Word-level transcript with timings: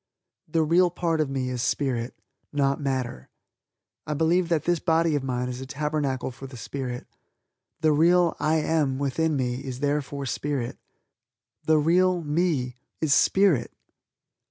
The 0.47 0.63
real 0.63 0.89
part 0.89 1.21
of 1.21 1.29
me 1.29 1.51
is 1.51 1.61
Spirit, 1.61 2.17
not 2.51 2.81
matter. 2.81 3.29
I 4.07 4.15
believe 4.15 4.49
that 4.49 4.63
this 4.63 4.79
body 4.79 5.13
of 5.13 5.23
mine 5.23 5.47
is 5.47 5.61
a 5.61 5.67
Tabernacle 5.67 6.31
for 6.31 6.47
the 6.47 6.57
Spirit. 6.57 7.05
The 7.81 7.91
real 7.91 8.35
"I 8.39 8.55
am" 8.55 8.97
within 8.97 9.35
me 9.35 9.63
is 9.63 9.79
therefore 9.79 10.25
Spirit. 10.25 10.79
The 11.65 11.77
real 11.77 12.23
"me" 12.23 12.77
is 12.99 13.13
Spirit. 13.13 13.73